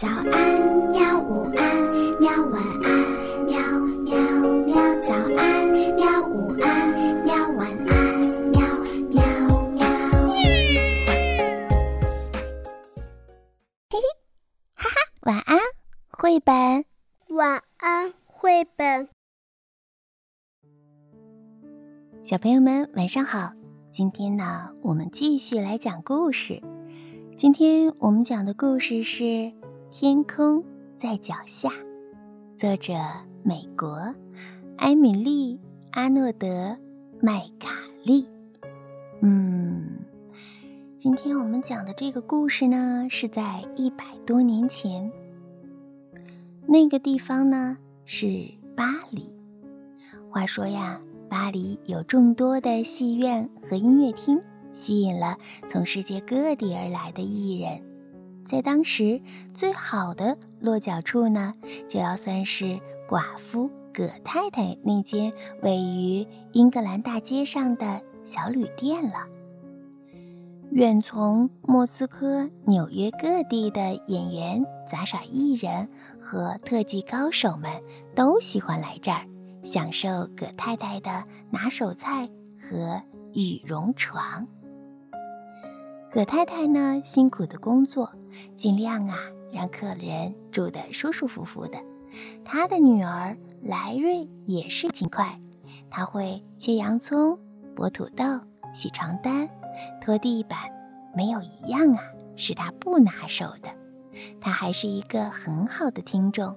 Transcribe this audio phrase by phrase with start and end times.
[0.00, 0.30] 早安，
[0.92, 1.18] 喵！
[1.18, 2.30] 午安，喵！
[2.52, 2.88] 晚安，
[3.46, 3.58] 喵
[4.04, 4.14] 喵
[4.64, 4.76] 喵！
[5.02, 6.22] 早安，喵！
[6.28, 7.34] 午安，喵！
[7.56, 8.20] 晚安，
[8.52, 8.60] 喵
[9.10, 9.20] 喵
[9.72, 9.84] 喵！
[13.90, 13.98] 嘿嘿，
[14.76, 15.58] 哈哈，晚安，
[16.10, 16.84] 绘本。
[17.30, 19.08] 晚安，绘本。
[22.22, 23.50] 小朋友们，晚上好！
[23.90, 26.62] 今天呢，我们继续来讲故事。
[27.36, 29.52] 今天我们讲的故事是。
[29.90, 30.62] 天空
[30.98, 31.70] 在脚下，
[32.58, 32.92] 作者
[33.42, 34.14] 美国
[34.76, 35.56] 艾米丽·
[35.92, 36.46] 阿诺德·
[37.22, 37.70] 麦卡
[38.04, 38.28] 利。
[39.22, 39.98] 嗯，
[40.98, 45.10] 今天我们讲的这个故事呢，是在一百多年前。
[46.66, 48.46] 那个地方呢是
[48.76, 49.34] 巴黎。
[50.28, 54.38] 话说呀，巴黎有众多的戏院和音乐厅，
[54.70, 57.87] 吸引了从世界各地而来的艺人。
[58.48, 59.20] 在当时，
[59.52, 61.52] 最好的落脚处呢，
[61.86, 69.26] 就要算是寡妇葛太太那间位于英格兰大街上的小旅店了。
[70.70, 75.86] 远从莫斯科、纽约各地的演员、杂耍艺人
[76.18, 77.70] 和特技高手们
[78.14, 79.26] 都喜欢来这儿，
[79.62, 82.26] 享受葛太太的拿手菜
[82.58, 83.02] 和
[83.34, 84.46] 羽绒床。
[86.10, 88.10] 葛太太呢，辛苦的工作，
[88.56, 89.18] 尽量啊
[89.52, 91.78] 让客人住得舒舒服服的。
[92.42, 95.38] 她的女儿莱瑞也是勤快，
[95.90, 97.38] 她会切洋葱、
[97.76, 98.24] 剥土豆、
[98.72, 99.46] 洗床单、
[100.00, 100.58] 拖地板，
[101.14, 102.02] 没有一样啊
[102.36, 103.68] 是她不拿手的。
[104.40, 106.56] 她还是一个很好的听众，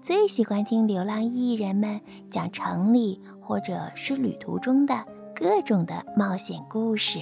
[0.00, 7.18] 最喜欢听流浪艺人们讲城里或者是旅途中的各种的冒险故事。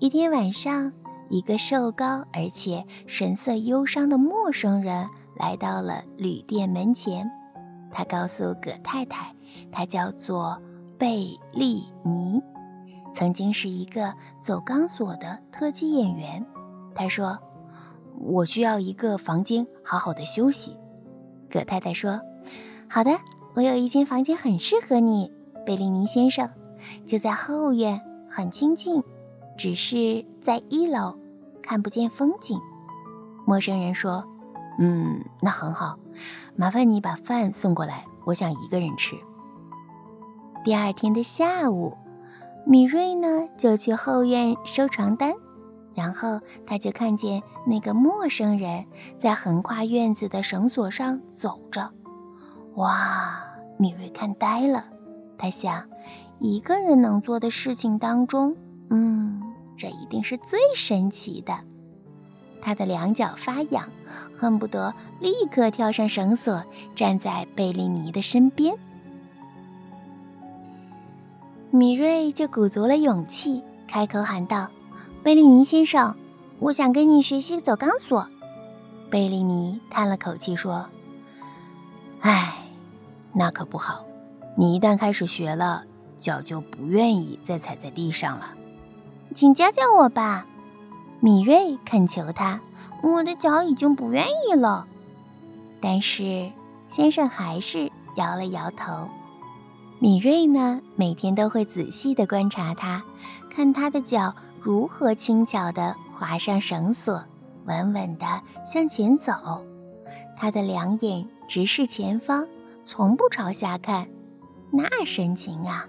[0.00, 0.90] 一天晚上，
[1.28, 5.06] 一个瘦高而且神色忧伤的陌生人
[5.36, 7.30] 来到了旅店门前。
[7.92, 9.30] 他告诉葛太太，
[9.70, 10.58] 他叫做
[10.96, 12.40] 贝利尼，
[13.12, 14.10] 曾经是一个
[14.40, 16.42] 走钢索的特技演员。
[16.94, 17.38] 他说
[18.18, 20.74] ：“我需要一个房间，好好的休息。”
[21.52, 22.18] 葛太太说
[22.88, 23.10] ：“好的，
[23.52, 25.30] 我有一间房间很适合你，
[25.66, 26.48] 贝利尼先生，
[27.06, 28.00] 就在后院，
[28.30, 29.04] 很清静。”
[29.60, 31.18] 只是在一楼
[31.62, 32.58] 看不见风景。
[33.44, 34.24] 陌生人说
[34.80, 35.98] ：“嗯，那很好，
[36.56, 39.14] 麻烦你把饭送过来，我想一个人吃。”
[40.64, 41.94] 第二天的下午，
[42.64, 45.34] 米瑞呢就去后院收床单，
[45.94, 48.86] 然后他就看见那个陌生人
[49.18, 51.90] 在横跨院子的绳索上走着。
[52.76, 53.44] 哇，
[53.76, 54.86] 米瑞看呆了，
[55.36, 55.86] 他想，
[56.38, 58.56] 一个人能做的事情当中，
[58.88, 59.48] 嗯。
[59.80, 61.58] 这一定是最神奇的。
[62.60, 63.88] 他的两脚发痒，
[64.36, 66.62] 恨不得立刻跳上绳索，
[66.94, 68.76] 站在贝利尼的身边。
[71.70, 74.68] 米瑞就鼓足了勇气，开口喊道
[75.24, 76.14] ：“贝利尼先生，
[76.58, 78.28] 我想跟你学习走钢索。”
[79.08, 80.84] 贝利尼叹了口气说
[82.20, 82.66] ：“唉，
[83.32, 84.04] 那可不好。
[84.54, 85.84] 你一旦开始学了，
[86.18, 88.56] 脚就不愿意再踩在地上了。”
[89.34, 90.46] 请教教我吧，
[91.20, 92.60] 米瑞恳求他。
[93.02, 94.86] 我的脚已经不愿意了。
[95.80, 96.50] 但是
[96.88, 99.08] 先生还是摇了摇头。
[99.98, 103.02] 米瑞呢，每天都会仔细地观察他，
[103.48, 107.22] 看他的脚如何轻巧地划上绳索，
[107.66, 108.26] 稳稳地
[108.66, 109.64] 向前走。
[110.36, 112.46] 他的两眼直视前方，
[112.84, 114.08] 从不朝下看，
[114.70, 115.86] 那神情啊，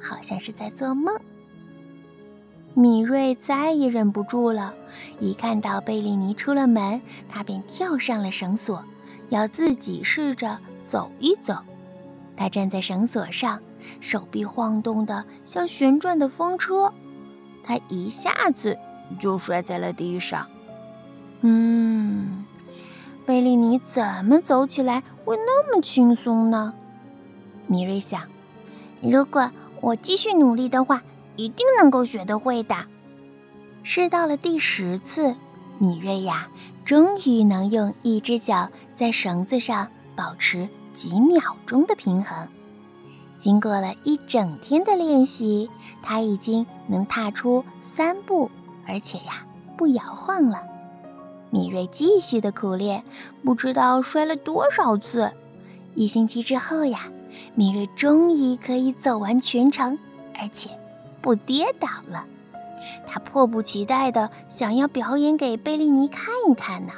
[0.00, 1.16] 好像是在做梦。
[2.74, 4.74] 米瑞再也忍不住了，
[5.20, 8.82] 一看到贝利尼出了门，他便跳上了绳索，
[9.28, 11.58] 要自己试着走一走。
[12.34, 13.60] 他站在绳索上，
[14.00, 16.90] 手臂晃动的像旋转的风车，
[17.62, 18.78] 他一下子
[19.18, 20.46] 就摔在了地上。
[21.42, 22.46] 嗯，
[23.26, 26.72] 贝利尼怎么走起来会那么轻松呢？
[27.66, 28.22] 米瑞想，
[29.02, 29.50] 如果
[29.82, 31.02] 我继续努力的话。
[31.42, 32.76] 一定能够学得会的。
[33.82, 35.34] 试到了第十次，
[35.78, 36.46] 米瑞呀，
[36.84, 42.46] 终于能用一只脚在绳子上保持几秒钟的平衡。
[43.38, 45.68] 经过了一整天的练习，
[46.00, 48.48] 他已经能踏出三步，
[48.86, 49.44] 而且呀，
[49.76, 50.62] 不摇晃了。
[51.50, 53.02] 米瑞继续的苦练，
[53.44, 55.32] 不知道摔了多少次。
[55.96, 57.08] 一星期之后呀，
[57.56, 59.98] 米瑞终于可以走完全程，
[60.40, 60.70] 而且。
[61.22, 62.26] 不跌倒了，
[63.06, 66.92] 他迫不及待地想要表演给贝利尼看一看呢。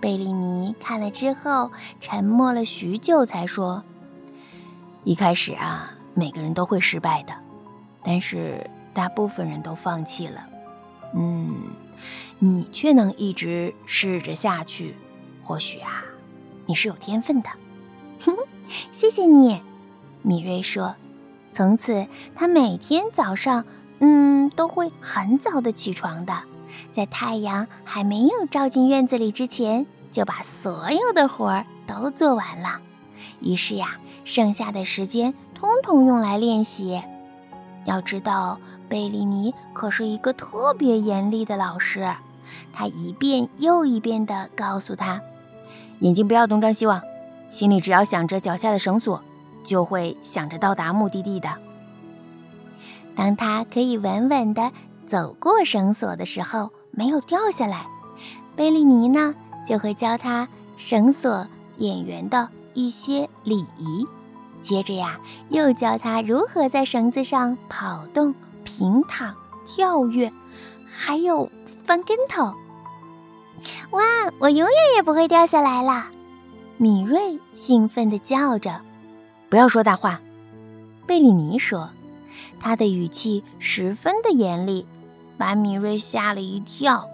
[0.00, 1.70] 贝利尼看了之后，
[2.00, 3.84] 沉默了许久，才说
[5.04, 7.34] ：“一开始啊，每个人都会失败的，
[8.02, 10.46] 但是大部分人都放弃了。
[11.14, 11.54] 嗯，
[12.38, 14.96] 你却能一直试着下去，
[15.44, 16.02] 或许啊，
[16.64, 17.50] 你是有天分的。”
[18.24, 18.42] 哼哼，
[18.90, 19.60] 谢谢你，
[20.22, 20.94] 米瑞说。
[21.52, 23.64] 从此，他每天早上，
[23.98, 26.32] 嗯，都会很早的起床的。
[26.92, 32.80] 在太阳还没有照进院子里之前，就把所有的活儿都做完了。
[33.40, 37.02] 于是呀，剩下的时间通通用来练习。
[37.84, 38.58] 要知道，
[38.88, 42.14] 贝利尼可是一个特别严厉的老师，
[42.72, 45.20] 他一遍又一遍地告诉他
[46.00, 47.02] ：“眼睛不要东张西望，
[47.48, 49.22] 心里只要想着脚下的绳索，
[49.62, 51.48] 就会想着到达目的地的。”
[53.16, 54.70] 当他可以稳稳地。
[55.06, 57.84] 走过绳索的时候没有掉下来，
[58.54, 59.34] 贝利尼呢
[59.66, 61.48] 就会教他绳索
[61.78, 64.06] 演员的一些礼仪，
[64.60, 65.18] 接着呀
[65.48, 69.34] 又教他如何在绳子上跑动、平躺、
[69.66, 70.32] 跳跃，
[70.88, 71.50] 还有
[71.84, 72.54] 翻跟头。
[73.90, 74.00] 哇，
[74.38, 76.06] 我永远也不会掉下来了！
[76.76, 78.80] 米瑞兴奋地叫着。
[79.50, 80.20] 不要说大话，
[81.06, 81.90] 贝利尼说，
[82.58, 84.86] 他的语气十分的严厉。
[85.36, 87.08] 把米瑞吓了一跳，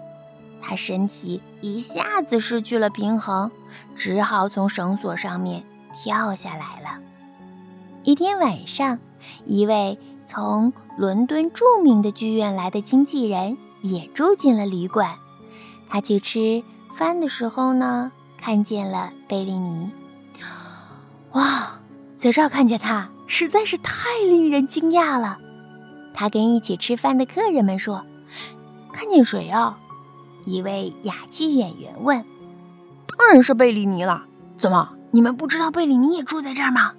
[0.61, 3.49] 他身体一下子失去了平衡，
[3.95, 5.63] 只好从绳索上面
[5.93, 6.99] 跳下来了。
[8.03, 8.99] 一天晚上，
[9.45, 15.15] 一位从伦敦著名的剧院来的经纪人也住进了旅馆。
[15.89, 16.61] 他去吃
[16.97, 19.89] 饭的时候呢，看见了贝利尼。
[21.31, 21.76] 哇，
[22.17, 25.37] 在这儿看见他实在是太令人惊讶了。
[26.13, 28.05] 他跟一起吃饭的客人们说。
[28.91, 29.77] 看见谁啊？
[30.43, 32.25] 一位哑剧演员问。
[33.15, 34.25] 当然是贝利尼了。
[34.57, 36.93] 怎么，你们不知道贝利尼也住在这儿吗？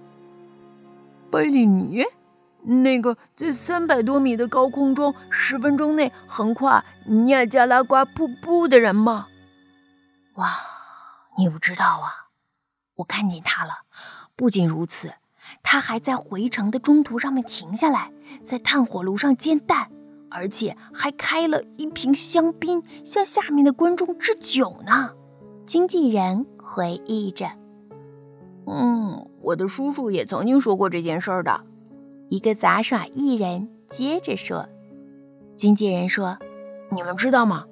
[1.29, 2.05] 贝利尼，
[2.63, 9.27] 那个在三百多米的高空中十分钟内横跨尼亚加拉瓜瀑布的人吗？
[10.35, 10.57] 哇，
[11.37, 12.31] 你不知道啊！
[12.95, 13.73] 我看见他了。
[14.39, 15.13] 不仅如此，
[15.65, 18.13] 他还在回程的中途上面停下来，
[18.45, 19.91] 在炭火炉上煎蛋。
[20.31, 25.11] 而且还开了一瓶香槟，向下面的观众致酒呢。
[25.65, 27.51] 经纪人回忆着
[28.69, 31.63] ：“嗯，我的叔叔也曾经说过这件事儿的。”
[32.29, 34.69] 一个杂耍艺人接着说
[35.57, 36.39] ：“经纪人说，
[36.91, 37.65] 你们知道吗？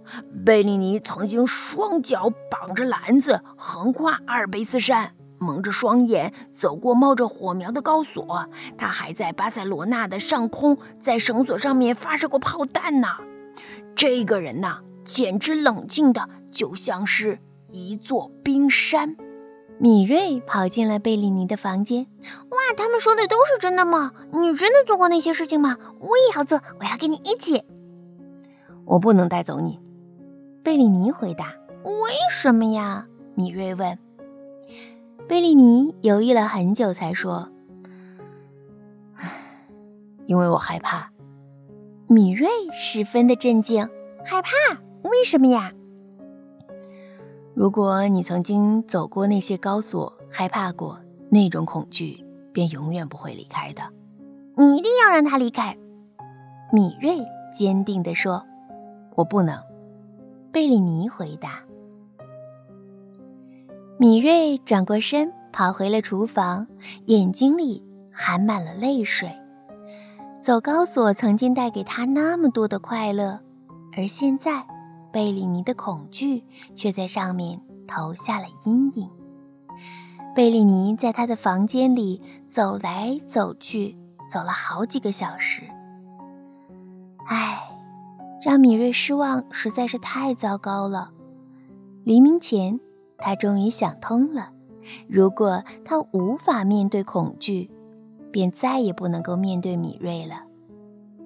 [0.44, 13.08] 贝利尼曾经双脚绑着篮子，横跨阿尔卑斯山。”蒙着双眼走过冒着火苗的高索，他还在巴塞罗那的上空在绳索上面发射过炮弹呢。
[13.94, 17.38] 这个人呐，简直冷静的就像是
[17.70, 19.16] 一座冰山。
[19.78, 22.06] 米瑞跑进了贝利尼的房间。
[22.48, 24.12] 哇，他们说的都是真的吗？
[24.32, 25.76] 你真的做过那些事情吗？
[26.00, 27.62] 我也要做，我要跟你一起。
[28.86, 29.78] 我不能带走你，
[30.62, 31.52] 贝利尼回答。
[31.84, 33.06] 为什么呀？
[33.34, 33.98] 米瑞问。
[35.28, 37.50] 贝利尼犹豫了很久，才说
[39.16, 39.28] ：“唉，
[40.24, 41.10] 因为我害怕。”
[42.08, 43.88] 米瑞十分的震惊，
[44.24, 44.50] 害怕？
[45.02, 45.72] 为什么呀？
[47.54, 53.82] 如果你曾经走过那些高索，害怕过，那种恐惧便永远不会离开的。
[54.56, 55.76] 你一定要让他离开。”
[56.72, 57.18] 米瑞
[57.52, 58.44] 坚定地说。
[59.16, 59.58] “我不能。”
[60.52, 61.65] 贝利尼回答。
[63.98, 66.66] 米瑞转过身，跑回了厨房，
[67.06, 69.34] 眼睛里含满了泪水。
[70.38, 73.40] 走高索曾经带给他那么多的快乐，
[73.96, 74.66] 而现在，
[75.10, 79.08] 贝里尼的恐惧却在上面投下了阴影。
[80.34, 83.96] 贝里尼在他的房间里走来走去，
[84.30, 85.62] 走了好几个小时。
[87.28, 87.58] 唉，
[88.44, 91.12] 让米瑞失望实在是太糟糕了。
[92.04, 92.78] 黎明前。
[93.18, 94.50] 他终于想通了：
[95.08, 97.70] 如果他无法面对恐惧，
[98.30, 100.42] 便再也不能够面对米瑞了。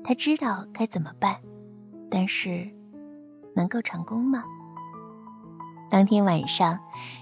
[0.02, 1.36] 他知道该怎么办，
[2.10, 2.70] 但是
[3.54, 4.44] 能够成功吗？
[5.90, 6.78] 当天晚上，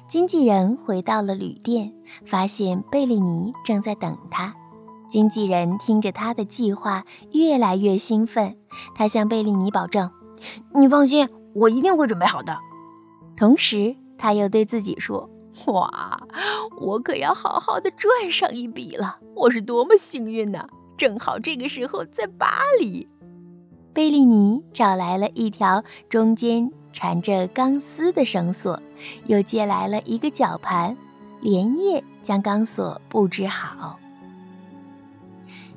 [0.06, 1.94] 经纪人回到了旅店，
[2.26, 4.54] 发现贝利尼正在等他。
[5.08, 8.58] 经纪人听着他的计划，越来越兴奋。
[8.94, 10.10] 他向贝利尼保证
[10.76, 12.58] ：“你放心，我一定会准备好的。”
[13.34, 15.30] 同时，他又对自己说
[15.66, 16.20] ：“哇，
[16.80, 19.18] 我可要好好的赚上一笔了！
[19.34, 20.66] 我是多么幸运呐！
[20.96, 23.08] 正好这个时候在巴黎。”
[23.94, 28.80] 贝利尼找来了一条中间缠着钢丝的绳索，
[29.26, 30.96] 又借来了一个绞盘，
[31.40, 33.98] 连夜将钢索布置好。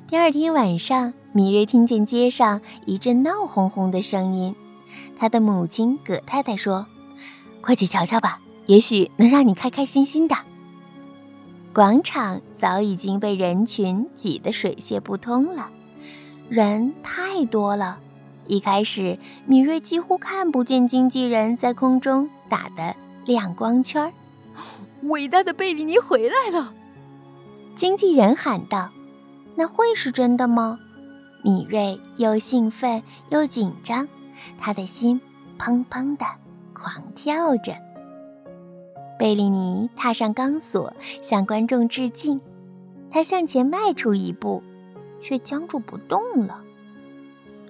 [0.08, 4.54] 第二天晚上，米瑞听见街上一阵闹哄哄的声音。
[5.18, 6.86] 他的母亲葛太太说
[7.62, 10.36] ：“快去瞧瞧吧，也许能让你开开心心的。”
[11.72, 15.70] 广场早已经被人群挤得水泄不通了，
[16.50, 17.98] 人太多了。
[18.46, 24.12] 一开始，米瑞几乎看不见经纪人在空中打的亮光圈。
[25.04, 26.74] 伟大的贝利尼回来了！
[27.74, 28.90] 经纪人喊道。
[29.54, 30.78] 那会是真的吗？
[31.42, 34.08] 米瑞又兴奋又紧张，
[34.58, 35.20] 他的心
[35.58, 36.24] 砰砰的
[36.82, 37.76] 狂跳着。
[39.16, 42.40] 贝利尼踏上钢索，向观众致敬。
[43.08, 44.60] 他向前迈出一步，
[45.20, 46.60] 却僵住不动了。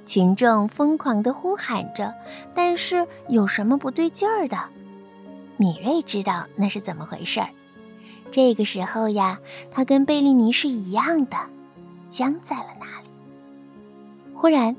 [0.07, 2.15] 群众疯狂地呼喊着，
[2.55, 4.59] 但是有什么不对劲儿的？
[5.59, 7.51] 米瑞知道那是怎么回事儿。
[8.31, 9.39] 这个时候呀，
[9.71, 11.37] 他跟贝利尼是一样的。
[12.09, 13.09] 僵在了那里。
[14.35, 14.75] 忽然，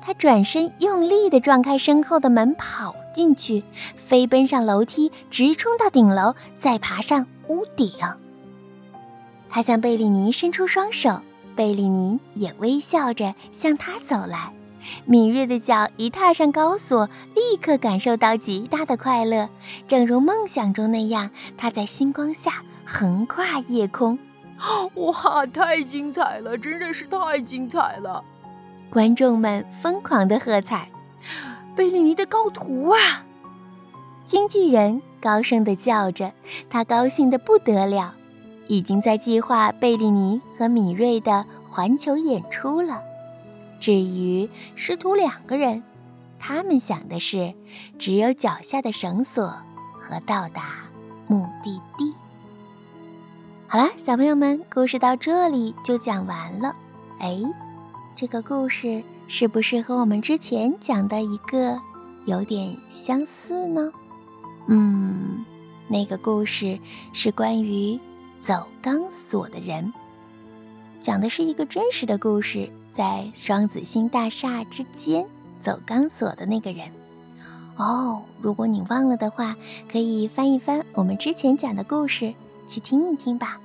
[0.00, 3.62] 他转身用力地撞开身后的门，跑进去，
[3.96, 7.92] 飞奔上楼梯，直冲到顶楼，再爬上屋顶。
[9.48, 11.20] 他向贝利尼伸出双手，
[11.56, 14.52] 贝利尼也微笑着向他走来。
[15.04, 19.48] 敏锐的脚一踏上高索，立刻感受到极大的快乐，
[19.86, 24.18] 正如梦想中那样，他在星光下横跨夜空。
[24.94, 26.56] 哇，太精彩了！
[26.56, 28.22] 真的是太精彩了！
[28.90, 30.88] 观众们疯狂的喝彩。
[31.76, 33.24] 贝利尼的高徒啊！
[34.24, 36.32] 经纪人高声的叫着，
[36.68, 38.14] 他高兴的不得了，
[38.66, 43.00] 已经在计划贝利尼和米瑞的环球演出了。
[43.78, 45.82] 至于师徒两个人，
[46.38, 47.54] 他们想的是
[47.98, 49.46] 只有脚下的绳索
[49.98, 50.84] 和到达
[51.26, 52.14] 目的地。
[53.66, 56.74] 好了，小朋友们，故事到这里就讲完了。
[57.20, 57.40] 哎，
[58.20, 61.80] 这个故事是不是和我们之前讲的一个
[62.26, 63.90] 有点相似呢？
[64.66, 65.42] 嗯，
[65.88, 66.78] 那个故事
[67.14, 67.98] 是关于
[68.38, 69.90] 走钢索的人，
[71.00, 75.24] 讲的是一个真实的故事，在双子星大厦之间
[75.58, 76.90] 走钢索的那个人。
[77.76, 79.56] 哦，如果你忘了的话，
[79.90, 82.34] 可以翻一翻我们之前讲的故事。
[82.66, 83.58] 去听一听吧，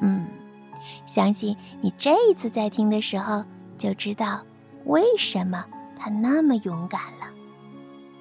[0.00, 0.24] 嗯，
[1.04, 3.44] 相信你这一次在听的时候
[3.78, 4.44] 就知道
[4.84, 5.64] 为什么
[5.96, 7.26] 他那么勇敢了。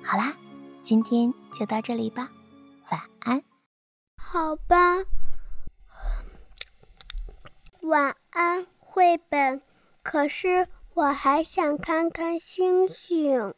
[0.04, 0.34] 好啦，
[0.82, 2.30] 今天就到这里吧，
[2.92, 3.44] 晚安。
[4.18, 4.98] 好吧，
[7.82, 9.62] 晚安，绘本。
[10.04, 13.54] 可是我还想看看星星。